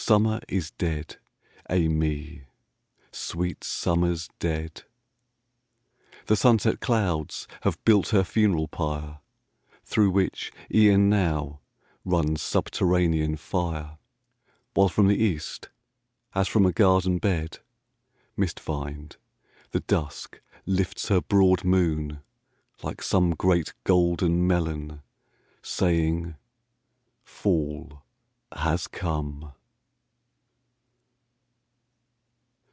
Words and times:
Summer 0.00 0.40
is 0.48 0.70
dead, 0.70 1.16
ay 1.68 1.88
me! 1.88 2.44
sweet 3.10 3.64
Summer's 3.64 4.28
dead! 4.38 4.84
The 6.26 6.36
sunset 6.36 6.78
clouds 6.80 7.48
have 7.62 7.84
built 7.84 8.10
her 8.10 8.22
funeral 8.22 8.68
pyre, 8.68 9.18
Through 9.84 10.12
which, 10.12 10.52
e'en 10.72 11.10
now, 11.10 11.60
runs 12.04 12.40
subterranean 12.40 13.36
fire: 13.36 13.98
While 14.72 14.88
from 14.88 15.08
the 15.08 15.16
East, 15.16 15.68
as 16.32 16.46
from 16.48 16.64
a 16.64 16.72
garden 16.72 17.18
bed, 17.18 17.58
Mist 18.36 18.60
vined, 18.60 19.16
the 19.72 19.80
Dusk 19.80 20.40
lifts 20.64 21.08
her 21.08 21.20
broad 21.20 21.64
moon 21.64 22.20
like 22.84 23.02
some 23.02 23.32
Great 23.34 23.74
golden 23.82 24.46
melon 24.46 25.02
saying, 25.60 26.36
"Fall 27.24 28.04
has 28.52 28.86
come." 28.86 29.52